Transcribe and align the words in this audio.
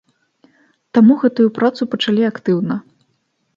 Таму 0.99 1.17
гэтую 1.25 1.47
працу 1.59 1.81
пачалі 1.93 2.21
актыўна. 2.33 2.75